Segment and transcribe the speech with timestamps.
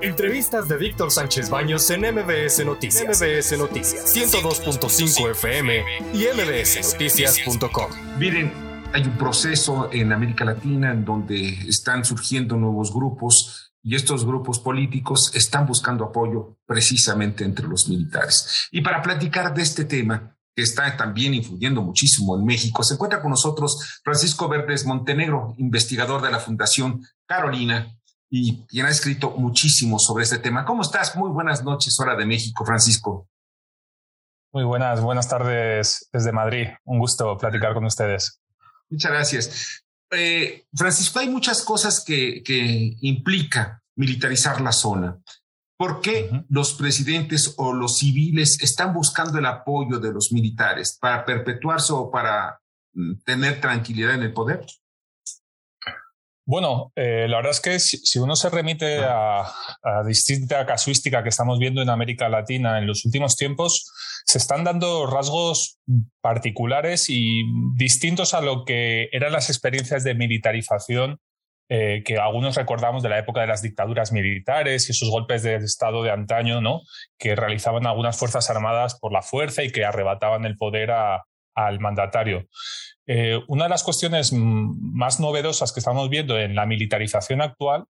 [0.00, 3.20] Entrevistas de Víctor Sánchez Baños en MBS Noticias.
[3.20, 5.82] MBS Noticias 102.5 FM
[6.14, 7.90] y mbsnoticias.com.
[8.16, 8.52] Miren,
[8.92, 14.60] hay un proceso en América Latina en donde están surgiendo nuevos grupos y estos grupos
[14.60, 18.68] políticos están buscando apoyo precisamente entre los militares.
[18.70, 23.20] Y para platicar de este tema, que está también influyendo muchísimo en México, se encuentra
[23.20, 27.97] con nosotros Francisco Verdes Montenegro, investigador de la Fundación Carolina
[28.30, 30.64] y quien ha escrito muchísimo sobre este tema.
[30.64, 31.16] ¿Cómo estás?
[31.16, 33.28] Muy buenas noches, hora de México, Francisco.
[34.52, 36.68] Muy buenas, buenas tardes desde Madrid.
[36.84, 38.40] Un gusto platicar con ustedes.
[38.88, 39.84] Muchas gracias.
[40.10, 45.18] Eh, Francisco, hay muchas cosas que, que implica militarizar la zona.
[45.76, 51.24] ¿Por qué los presidentes o los civiles están buscando el apoyo de los militares para
[51.24, 52.60] perpetuarse o para
[52.94, 54.66] mm, tener tranquilidad en el poder?
[56.48, 59.42] Bueno, eh, la verdad es que si, uno se remite a,
[59.82, 63.92] a, distinta casuística que estamos viendo en América Latina en los últimos tiempos,
[64.24, 65.78] se están dando rasgos
[66.22, 67.42] particulares y
[67.76, 71.20] distintos a lo que eran las experiencias de militarización
[71.68, 75.56] eh, que algunos recordamos de la época de las dictaduras militares y esos golpes de
[75.56, 76.80] Estado de antaño, ¿no?
[77.18, 82.46] que realizaban algunas fuerzas armadas por la fuerza y que arrebataban el poder al mandatario.
[83.10, 87.86] Eh, una de las cuestiones más novedosas que estamos viendo en la militarización actual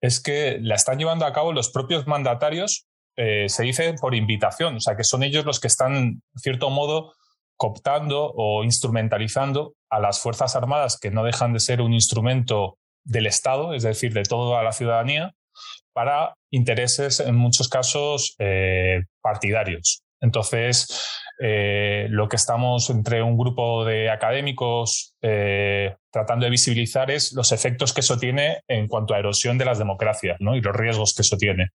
[0.00, 4.76] es que la están llevando a cabo los propios mandatarios, eh, se dice por invitación,
[4.76, 7.12] o sea que son ellos los que están, en cierto modo,
[7.56, 13.26] cooptando o instrumentalizando a las Fuerzas Armadas, que no dejan de ser un instrumento del
[13.26, 15.34] Estado, es decir, de toda la ciudadanía,
[15.92, 20.02] para intereses, en muchos casos, eh, partidarios.
[20.22, 20.86] Entonces,
[21.40, 27.50] eh, lo que estamos entre un grupo de académicos eh, tratando de visibilizar es los
[27.50, 30.54] efectos que eso tiene en cuanto a erosión de las democracias ¿no?
[30.54, 31.70] y los riesgos que eso tiene.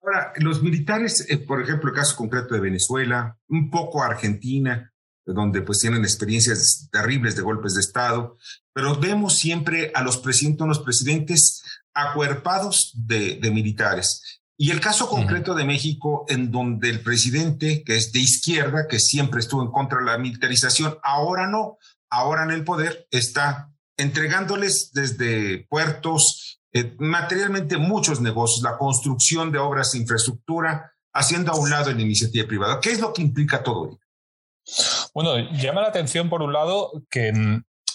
[0.00, 4.92] Ahora, los militares, eh, por ejemplo, el caso concreto de Venezuela, un poco Argentina,
[5.26, 8.36] donde pues tienen experiencias terribles de golpes de Estado,
[8.72, 11.62] pero vemos siempre a los presidentes, los presidentes
[11.94, 14.43] acuerpados de militares.
[14.56, 19.00] Y el caso concreto de México, en donde el presidente, que es de izquierda, que
[19.00, 21.78] siempre estuvo en contra de la militarización, ahora no,
[22.08, 29.58] ahora en el poder está entregándoles desde puertos, eh, materialmente muchos negocios, la construcción de
[29.58, 32.80] obras de infraestructura, haciendo a un lado la iniciativa privada.
[32.80, 33.98] ¿Qué es lo que implica todo ello?
[35.12, 37.32] Bueno, llama la atención por un lado que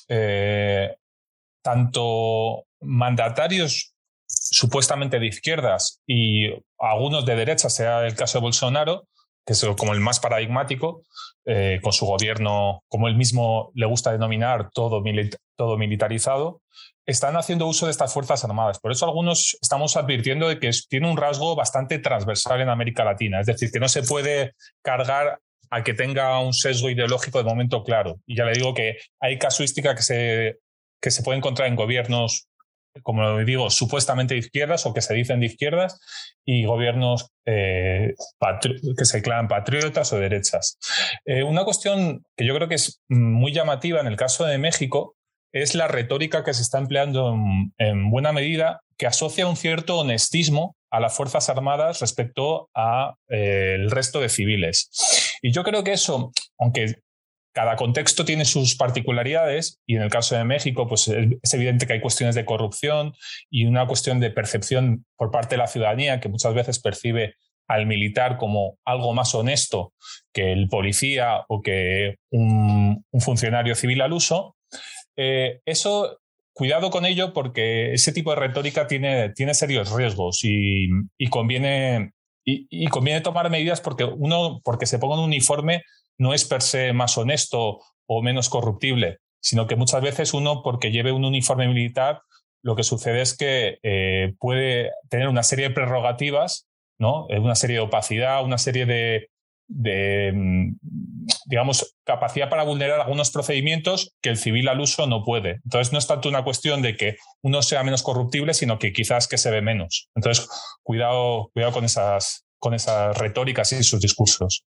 [0.07, 0.95] eh,
[1.61, 3.93] tanto mandatarios
[4.59, 9.07] supuestamente de izquierdas y algunos de derecha, sea el caso de Bolsonaro,
[9.45, 11.03] que es como el más paradigmático,
[11.45, 15.01] eh, con su gobierno, como él mismo le gusta denominar, todo,
[15.55, 16.61] todo militarizado,
[17.05, 18.79] están haciendo uso de estas Fuerzas Armadas.
[18.79, 23.39] Por eso algunos estamos advirtiendo de que tiene un rasgo bastante transversal en América Latina,
[23.39, 25.39] es decir, que no se puede cargar
[25.69, 28.19] a que tenga un sesgo ideológico de momento claro.
[28.27, 30.57] Y ya le digo que hay casuística que se,
[31.01, 32.49] que se puede encontrar en gobiernos
[33.03, 35.99] como digo, supuestamente de izquierdas o que se dicen de izquierdas
[36.45, 38.13] y gobiernos eh,
[38.97, 40.77] que se declaran patriotas o derechas.
[41.25, 45.15] Eh, una cuestión que yo creo que es muy llamativa en el caso de México
[45.51, 47.35] es la retórica que se está empleando
[47.77, 53.77] en, buena medida que asocia un cierto honestismo a las Fuerzas Armadas respecto al eh,
[53.87, 54.89] resto de civiles.
[55.41, 56.95] Y yo creo que eso, aunque
[57.59, 61.91] cada contexto tiene sus particularidades y en el caso de México, pues es evidente que
[61.91, 63.11] hay cuestiones de corrupción
[63.49, 67.35] y una cuestión de percepción por parte de la ciudadanía que muchas veces percibe
[67.67, 69.91] al militar como algo más honesto
[70.31, 74.55] que el policía o que un, funcionario civil al uso.
[75.17, 76.21] Eh, eso,
[76.53, 80.87] cuidado con ello porque ese tipo de retórica tiene, tiene serios riesgos y,
[81.29, 82.13] conviene,
[82.69, 85.83] y, conviene tomar medidas porque uno, porque se ponga un uniforme
[86.17, 90.91] no es per se más honesto o menos corruptible, sino que muchas veces uno, porque
[90.91, 92.21] lleve un uniforme militar,
[92.61, 96.67] lo que sucede es que eh, puede tener una serie de prerrogativas,
[96.97, 97.25] ¿no?
[97.29, 99.29] Eh, una serie de opacidad, una serie de,
[99.69, 100.75] mm,
[101.45, 105.59] digamos, capacidad para vulnerar algunos procedimientos que el civil al uso no puede.
[105.63, 109.27] Entonces, no es tanto una cuestión de que uno sea menos corruptible, sino que quizás
[109.27, 110.09] que se ve menos.
[110.15, 110.47] Entonces,
[110.83, 114.65] cuidado, cuidado con esas, con esas retóricas y sus discursos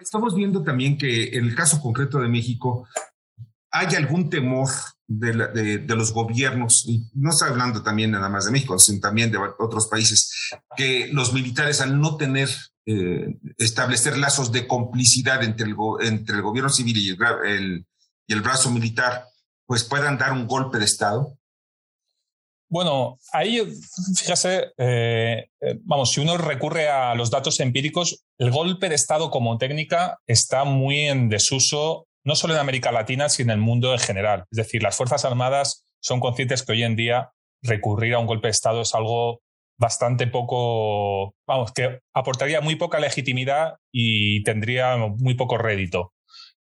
[0.00, 2.86] estamos viendo también que en el caso concreto de México
[3.70, 4.68] hay algún temor
[5.06, 9.38] de, los gobiernos, y no estoy hablando también nada más de México, sino también de
[9.58, 12.48] otros países, que los militares al no tener,
[12.86, 17.86] eh, establecer lazos de complicidad entre el, entre el gobierno civil y el,
[18.26, 19.24] y el brazo militar,
[19.66, 21.36] pues puedan dar un golpe de Estado.
[22.68, 23.60] Bueno, ahí,
[24.16, 29.28] fíjese, eh, eh, vamos, si uno recurre a los datos empíricos, el golpe de Estado
[29.28, 33.92] como técnica está muy en desuso, no solo en América Latina, sino en el mundo
[33.92, 34.44] en general.
[34.50, 37.30] Es decir, las Fuerzas Armadas son conscientes que hoy en día
[37.62, 39.40] recurrir a un golpe de Estado es algo
[39.78, 46.12] bastante poco, vamos, que aportaría muy poca legitimidad y tendría muy poco rédito.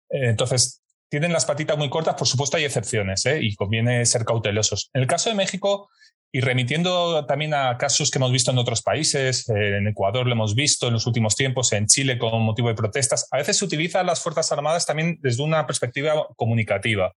[0.09, 3.41] Entonces, tienen las patitas muy cortas, por supuesto hay excepciones ¿eh?
[3.43, 4.91] y conviene ser cautelosos.
[4.95, 5.91] En el caso de México,
[6.33, 10.33] y remitiendo también a casos que hemos visto en otros países, eh, en Ecuador lo
[10.33, 13.65] hemos visto en los últimos tiempos, en Chile con motivo de protestas, a veces se
[13.65, 17.13] utilizan las Fuerzas Armadas también desde una perspectiva comunicativa.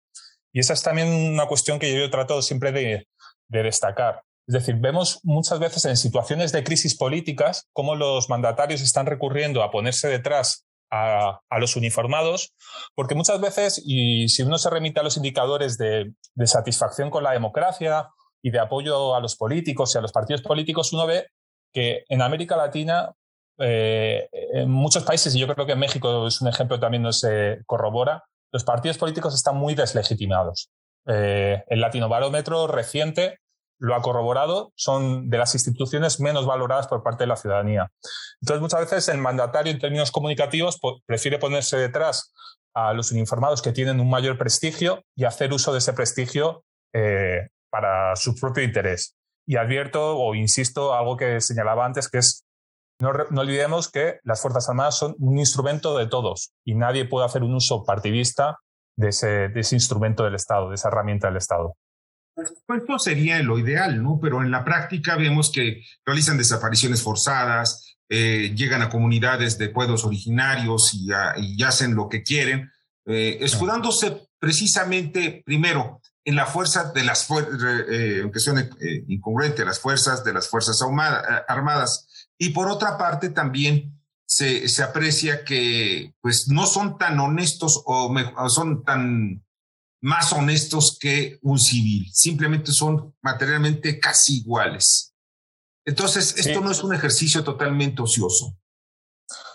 [0.51, 3.07] Y esa es también una cuestión que yo trato siempre de,
[3.47, 4.23] de destacar.
[4.47, 9.63] Es decir, vemos muchas veces en situaciones de crisis políticas cómo los mandatarios están recurriendo
[9.63, 12.53] a ponerse detrás a, los uniformados,
[12.95, 16.13] porque muchas veces, y si uno se remite a los indicadores de,
[16.45, 18.09] satisfacción con la democracia
[18.41, 21.27] y de apoyo a los políticos y a los partidos políticos, uno ve
[21.73, 23.11] que en América Latina,
[23.57, 27.11] eh, en muchos países, y yo creo que en México es un ejemplo también no
[27.11, 30.69] se corrobora, los partidos políticos están muy deslegitimados.
[31.07, 33.39] Eh, el Latino Barómetro reciente
[33.83, 37.91] lo ha corroborado, son de las instituciones menos valoradas por parte de la ciudadanía.
[38.41, 42.31] Entonces, muchas veces el mandatario en términos comunicativos prefiere ponerse detrás
[42.73, 46.63] a los uniformados que tienen un mayor prestigio y hacer uso de ese prestigio
[46.93, 49.17] eh, para su propio interés.
[49.45, 52.45] Y advierto o insisto algo que señalaba antes, que es
[53.01, 57.25] no, no, olvidemos que las Fuerzas Armadas son un instrumento de todos y nadie puede
[57.25, 58.59] hacer un uso partidista
[58.95, 61.75] de ese, de ese instrumento del Estado, de esa herramienta del Estado.
[62.35, 62.51] Pues
[62.81, 64.19] esto sería lo ideal, ¿no?
[64.21, 70.03] Pero en la práctica vemos que realizan desapariciones forzadas, eh, llegan a comunidades de pueblos
[70.03, 72.71] originarios y, hacen lo que quieren,
[73.05, 78.69] eh, escudándose precisamente, primero, en la fuerza de las fuerzas, eh, aunque suene
[79.07, 80.79] incongruente, las fuerzas de las Fuerzas
[81.47, 82.29] Armadas.
[82.37, 88.13] Y por otra parte, también se, se aprecia que pues, no son tan honestos o,
[88.37, 89.42] o son tan
[90.03, 95.13] más honestos que un civil, simplemente son materialmente casi iguales.
[95.85, 98.57] Entonces, esto no es un ejercicio totalmente ocioso.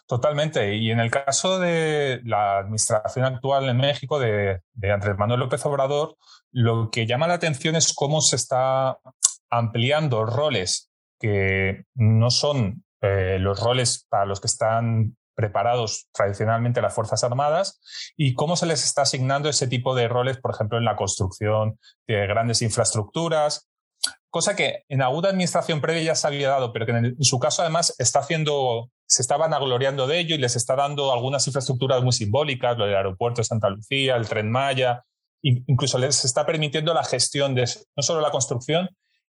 [0.06, 0.74] Totalmente.
[0.74, 6.16] Y en el caso de la administración actual en México de, Andrés Manuel López Obrador,
[6.50, 8.98] lo que llama la atención es cómo se está
[9.50, 10.90] ampliando roles
[11.20, 17.80] que no son eh, los roles para los que están preparados tradicionalmente las Fuerzas Armadas
[18.16, 21.78] y cómo se les está asignando ese tipo de roles, por ejemplo, en la construcción
[22.08, 23.68] de grandes infraestructuras,
[24.30, 27.62] cosa que en alguna administración previa ya se había dado, pero que en, su caso
[27.62, 32.12] además está haciendo, se estaban agloriando de ello y les está dando algunas infraestructuras muy
[32.12, 35.04] simbólicas, lo del aeropuerto de Santa Lucía, el tren Maya,
[35.40, 38.88] incluso les está permitiendo la gestión de no solo la construcción,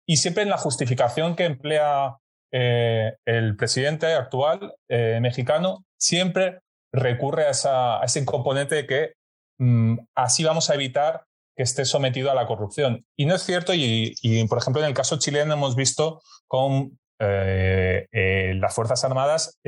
[0.04, 2.18] y siempre en la justificación que emplea
[2.56, 6.60] eh, el presidente actual eh, mexicano siempre
[6.92, 9.12] recurre a, ese componente de que
[9.58, 11.24] mm, así vamos a evitar
[11.56, 13.04] que esté sometido a la corrupción.
[13.16, 14.14] Y no es cierto, y,
[14.48, 19.58] por ejemplo en el caso chileno hemos visto con eh, eh, las Fuerzas Armadas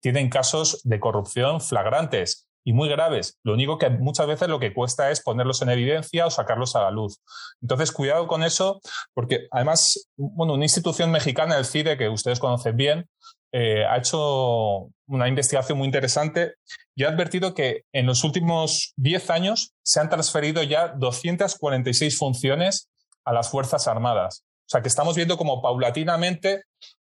[0.00, 3.38] tienen casos de corrupción flagrantes y muy graves.
[3.44, 6.82] Lo único que muchas veces lo que cuesta es ponerlos en evidencia o sacarlos a
[6.82, 7.20] la luz.
[7.62, 8.80] Entonces, cuidado con eso,
[9.14, 13.08] porque además, bueno, una institución mexicana, el CIDE, que ustedes conocen bien,
[13.52, 16.54] eh, ha hecho una investigación muy interesante
[16.96, 22.88] y ha advertido que en los últimos 10 años se han transferido ya 246 funciones
[23.24, 24.42] a las Fuerzas Armadas.
[24.66, 26.62] O sea que estamos viendo como paulatinamente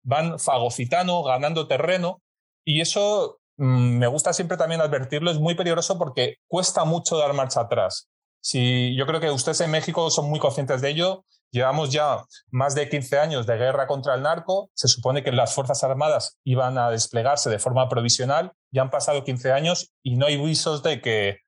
[0.03, 2.21] van fagocitando, ganando terreno
[2.63, 7.61] y eso me gusta siempre también advertirlo, es muy peligroso porque cuesta mucho dar marcha
[7.61, 8.09] atrás.
[8.39, 12.75] Si, yo creo que ustedes en México son muy conscientes de ello Llevamos ya más
[12.75, 14.69] de 15 años de guerra contra el narco.
[14.73, 18.51] Se supone que las Fuerzas Armadas iban a desplegarse de forma provisional.
[18.71, 21.39] Ya han pasado 15 años y no hay visos de que,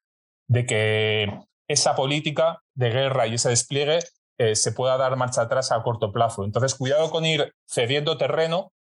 [0.47, 1.27] de que
[1.67, 3.99] esa política de guerra y ese despliegue
[4.37, 6.45] eh, se pueda dar marcha atrás a corto plazo.
[6.45, 8.71] Entonces, cuidado con ir cediendo terreno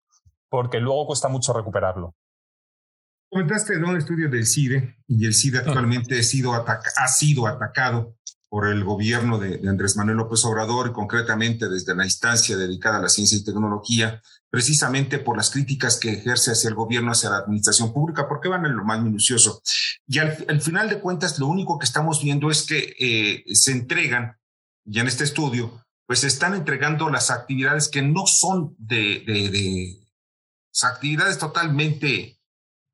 [0.47, 2.15] porque luego cuesta mucho recuperarlo.
[3.31, 8.17] Comentaste de un estudio del CIDE y el CIDE actualmente ha sido, ha sido atacado
[8.49, 13.01] por el gobierno de, Andrés Manuel López Obrador y concretamente desde la instancia dedicada a
[13.01, 14.19] la ciencia y tecnología,
[14.49, 18.65] precisamente por las críticas que ejerce hacia el gobierno, hacia la administración pública, porque van
[18.65, 19.61] en lo más minucioso.
[20.07, 24.37] Y al, final de cuentas, lo único que estamos viendo es que eh, se entregan,
[24.85, 29.49] ya en este estudio, pues se están entregando las actividades que no son de, de,
[29.51, 29.99] de
[30.81, 32.38] actividades totalmente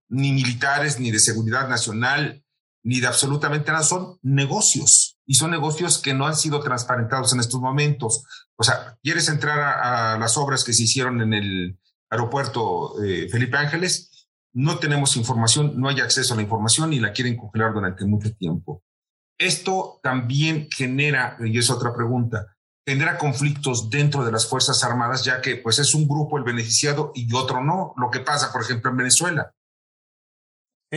[0.10, 2.44] ni militares, ni de seguridad nacional,
[2.84, 7.40] ni de absolutamente nada, son negocios y son negocios que no han sido transparentados en
[7.40, 8.24] estos momentos.
[8.56, 13.58] O sea, quieres entrar a, las obras que se hicieron en el aeropuerto eh, Felipe
[13.58, 18.06] Ángeles, no tenemos información, no hay acceso a la información y la quieren congelar durante
[18.06, 18.84] mucho tiempo.
[19.38, 22.56] Esto también genera, y es otra pregunta,
[22.88, 27.12] genera conflictos dentro de las Fuerzas Armadas, ya que pues es un grupo el beneficiado
[27.16, 29.52] y otro no, lo que pasa, por ejemplo, en Venezuela.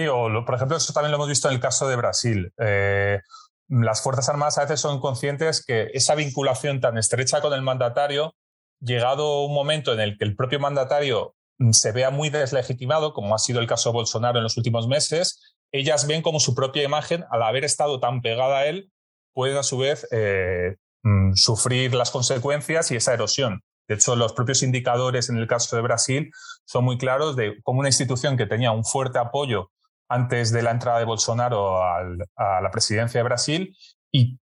[0.07, 2.53] Por ejemplo, eso también lo hemos visto en el caso de Brasil.
[2.59, 3.21] Eh,
[3.69, 8.35] las Fuerzas Armadas a veces son conscientes que esa vinculación tan estrecha con el mandatario,
[8.81, 11.35] llegado un momento en el que el propio mandatario
[11.73, 15.57] se vea muy deslegitimado, como ha sido el caso de Bolsonaro en los últimos meses,
[15.73, 18.91] ellas ven como su propia imagen, al haber estado tan pegada a él,
[19.35, 23.63] puede a su vez eh, mm, sufrir las consecuencias y esa erosión.
[23.87, 26.31] De hecho, los propios indicadores en el caso de Brasil
[26.65, 29.71] son muy claros de cómo una institución que tenía un fuerte apoyo
[30.09, 33.77] antes de la entrada de Bolsonaro a la presidencia de Brasil
[34.13, 34.39] y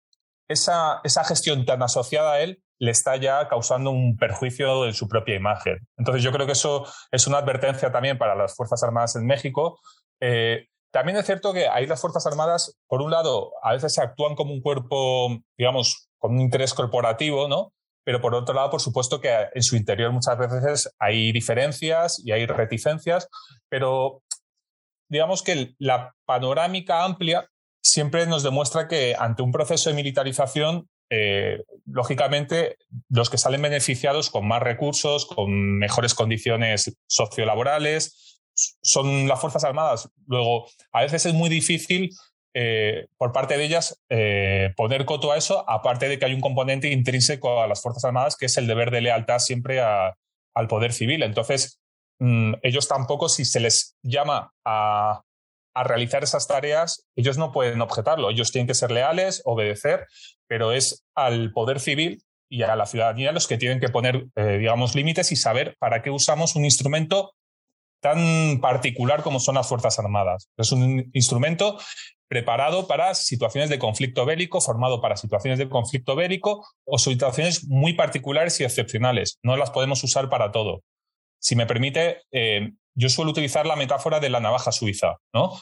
[0.47, 5.07] esa, esa gestión tan asociada a él le está ya causando un perjuicio en su
[5.07, 5.77] propia imagen.
[5.97, 9.79] Entonces yo creo que eso es una advertencia también para las Fuerzas Armadas en México.
[10.19, 14.35] Eh, también es cierto que ahí las Fuerzas Armadas, por un lado, a veces actúan
[14.35, 17.71] como un cuerpo, digamos, con un interés corporativo, ¿no?
[18.05, 22.33] Pero por otro lado, por supuesto que en su interior muchas veces hay diferencias y
[22.33, 23.29] hay reticencias,
[23.69, 24.22] pero
[25.09, 27.49] digamos que la panorámica amplia
[27.81, 32.77] siempre nos demuestra que ante un proceso de militarización, eh, lógicamente,
[33.09, 38.41] los que salen beneficiados con más recursos, con mejores condiciones sociolaborales,
[38.81, 40.09] son las Fuerzas Armadas.
[40.27, 42.09] Luego, a veces es muy difícil
[42.55, 46.41] eh, por parte de ellas eh, poner coto a eso, aparte de que hay un
[46.41, 50.93] componente intrínseco a las Fuerzas Armadas, que es el deber de lealtad siempre al poder
[50.93, 51.23] civil.
[51.23, 51.79] Entonces,
[52.19, 55.21] Mm, ellos tampoco, si se les llama a,
[55.75, 58.29] realizar esas tareas, ellos no pueden objetarlo.
[58.29, 60.05] Ellos tienen que ser leales, obedecer,
[60.47, 64.57] pero es al poder civil y a la ciudadanía los que tienen que poner, eh,
[64.59, 67.33] digamos, límites y saber para qué usamos un instrumento
[68.03, 70.49] tan particular como son las Fuerzas Armadas.
[70.57, 71.79] Es un instrumento
[72.27, 77.93] preparado para situaciones de conflicto bélico, formado para situaciones de conflicto bélico o situaciones muy
[77.93, 79.39] particulares y excepcionales.
[79.43, 80.81] No las podemos usar para todo.
[81.43, 85.17] Si me permite, eh, yo suelo utilizar la metáfora de la navaja suiza.
[85.33, 85.59] ¿no?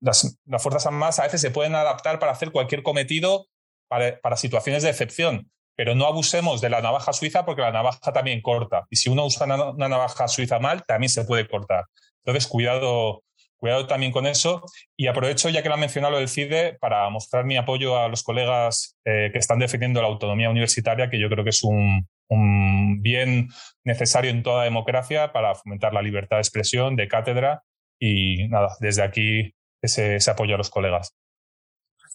[0.00, 3.46] las, fuerzas armadas a veces se pueden adaptar para hacer cualquier cometido
[3.88, 8.40] para, situaciones de excepción, pero no abusemos de la navaja suiza porque la navaja también
[8.40, 8.86] corta.
[8.90, 11.84] Y si uno usa una, navaja suiza mal, también se puede cortar.
[12.24, 13.24] Entonces, cuidado,
[13.56, 14.62] cuidado también con eso.
[14.96, 18.22] Y aprovecho, ya que lo ha mencionado del CIDE, para mostrar mi apoyo a los
[18.22, 23.02] colegas eh, que están defendiendo la autonomía universitaria, que yo creo que es un, un
[23.02, 23.48] bien
[23.84, 27.62] necesario en toda democracia para fomentar la libertad de expresión, de cátedra
[27.98, 31.14] y nada, desde aquí ese, apoyo a los colegas.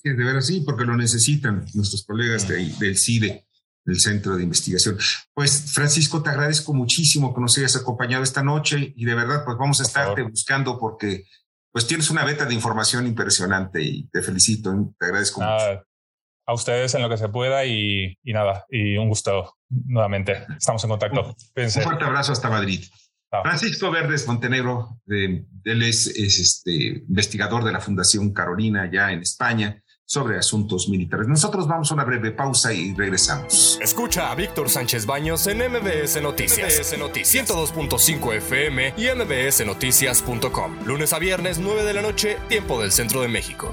[0.03, 3.45] de ver sí, porque lo necesitan nuestros colegas del CIDE,
[3.85, 4.97] del Centro de Investigación.
[5.33, 9.57] Pues Francisco, te agradezco muchísimo que nos hayas acompañado esta noche y de verdad, pues
[9.57, 11.25] vamos a estarte buscando porque
[11.71, 15.88] pues tienes una beta de información impresionante y te felicito, te agradezco mucho
[16.49, 20.45] a ustedes en lo que se pueda y, nada, y un gusto nuevamente.
[20.57, 21.35] Estamos en contacto.
[21.55, 22.83] Un fuerte abrazo hasta Madrid.
[23.43, 30.39] Francisco Verdes Montenegro, él es, este, investigador de la Fundación Carolina ya en España sobre
[30.39, 31.27] asuntos militares.
[31.27, 33.77] Nosotros vamos a una breve pausa y regresamos.
[33.79, 36.79] Escucha a Víctor Sánchez Baños en MBS Noticias.
[36.79, 40.87] MBS Noticias 102.5 FM y mbsnoticias.com.
[40.87, 43.71] Lunes a viernes 9 de la noche, tiempo del centro de México.